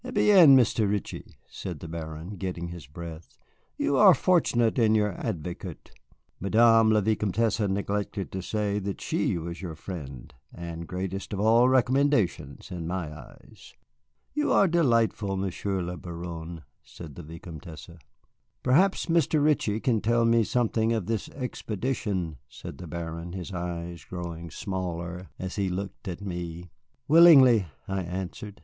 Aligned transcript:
"Eh 0.03 0.09
bien, 0.09 0.57
Mr. 0.57 0.89
Ritchie," 0.89 1.35
said 1.45 1.79
the 1.79 1.87
Baron, 1.87 2.31
getting 2.37 2.69
his 2.69 2.87
breath, 2.87 3.37
"you 3.77 3.95
are 3.97 4.15
fortunate 4.15 4.79
in 4.79 4.95
your 4.95 5.11
advocate. 5.23 5.91
Madame 6.39 6.89
la 6.89 7.01
Vicomtesse 7.01 7.59
neglected 7.69 8.31
to 8.31 8.41
say 8.41 8.79
that 8.79 8.99
she 8.99 9.37
was 9.37 9.61
your 9.61 9.75
friend, 9.75 10.33
the 10.51 10.83
greatest 10.87 11.33
of 11.33 11.39
all 11.39 11.69
recommendations 11.69 12.71
in 12.71 12.87
my 12.87 13.15
eyes." 13.15 13.75
"You 14.33 14.51
are 14.51 14.67
delightful, 14.67 15.37
Monsieur 15.37 15.83
le 15.83 15.97
Baron," 15.97 16.63
said 16.83 17.13
the 17.13 17.21
Vicomtesse. 17.21 17.91
"Perhaps 18.63 19.05
Mr. 19.05 19.43
Ritchie 19.43 19.81
can 19.81 20.01
tell 20.01 20.25
me 20.25 20.43
something 20.43 20.93
of 20.93 21.05
this 21.05 21.29
expedition," 21.29 22.37
said 22.49 22.79
the 22.79 22.87
Baron, 22.87 23.33
his 23.33 23.51
eyes 23.53 24.03
growing 24.05 24.49
smaller 24.49 25.29
as 25.37 25.57
he 25.57 25.69
looked 25.69 26.07
at 26.07 26.21
me. 26.25 26.71
"Willingly," 27.07 27.67
I 27.87 28.01
answered. 28.01 28.59